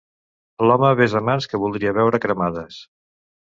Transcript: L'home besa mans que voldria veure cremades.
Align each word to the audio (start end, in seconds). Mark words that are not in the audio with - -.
L'home 0.67 0.89
besa 1.01 1.21
mans 1.27 1.47
que 1.53 1.61
voldria 1.65 1.95
veure 2.01 2.23
cremades. 2.27 2.83